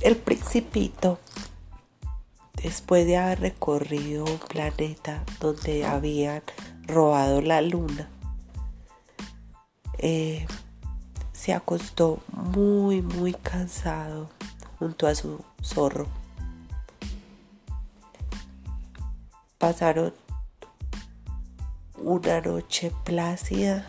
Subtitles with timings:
[0.00, 1.18] el principito,
[2.62, 6.42] después de haber recorrido un planeta donde habían
[6.86, 8.08] robado la luna,
[9.98, 10.46] eh,
[11.32, 14.30] se acostó muy, muy cansado
[14.78, 16.06] junto a su zorro.
[19.58, 20.14] Pasaron
[21.96, 23.84] una noche plácida,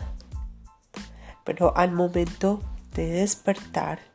[1.44, 2.60] pero al momento
[2.94, 4.09] de despertar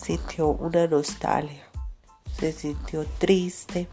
[0.00, 1.64] sintió una nostalgia,
[2.38, 3.88] se sintió triste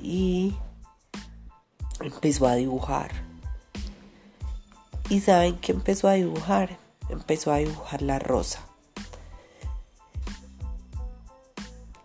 [0.00, 0.54] y
[2.00, 3.10] empezó a dibujar.
[5.08, 6.78] ¿Y saben qué empezó a dibujar?
[7.08, 8.60] Empezó a dibujar la rosa.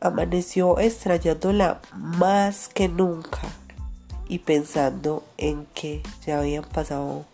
[0.02, 3.42] Amaneció extrañándola más que nunca
[4.30, 7.26] y pensando en que ya habían pasado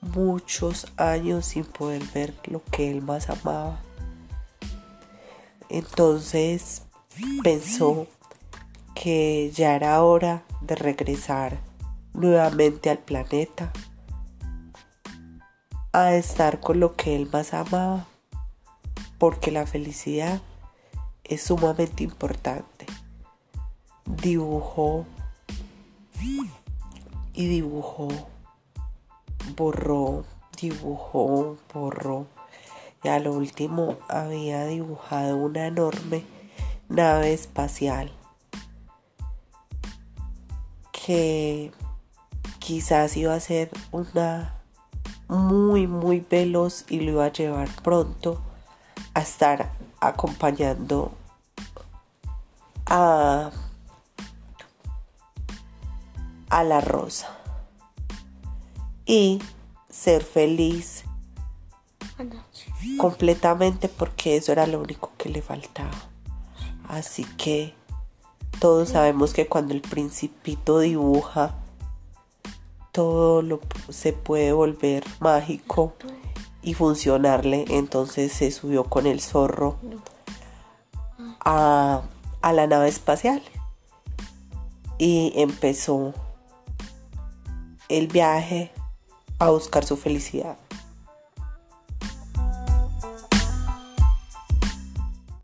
[0.00, 3.80] muchos años sin poder ver lo que él más amaba.
[5.68, 6.82] Entonces
[7.42, 8.06] pensó
[8.94, 11.58] que ya era hora de regresar
[12.12, 13.72] nuevamente al planeta
[15.92, 18.06] a estar con lo que él más amaba,
[19.18, 20.40] porque la felicidad
[21.22, 22.86] es sumamente importante.
[24.04, 25.06] Dibujó
[27.32, 28.08] y dibujó,
[29.56, 30.24] borró,
[30.60, 32.26] dibujó, borró.
[33.04, 36.24] Y a lo último había dibujado una enorme
[36.88, 38.10] nave espacial
[40.90, 41.70] que
[42.58, 44.54] quizás iba a ser una
[45.28, 48.40] muy muy veloz y lo iba a llevar pronto
[49.12, 51.12] a estar acompañando
[52.86, 53.50] a,
[56.48, 57.36] a la rosa
[59.04, 59.42] y
[59.90, 61.04] ser feliz
[62.98, 65.90] completamente porque eso era lo único que le faltaba.
[66.88, 67.74] Así que
[68.60, 71.54] todos sabemos que cuando el principito dibuja,
[72.92, 75.94] todo lo, se puede volver mágico
[76.62, 77.64] y funcionarle.
[77.68, 79.76] Entonces se subió con el zorro
[81.40, 82.02] a,
[82.42, 83.42] a la nave espacial
[84.98, 86.14] y empezó
[87.88, 88.70] el viaje
[89.38, 90.56] a buscar su felicidad.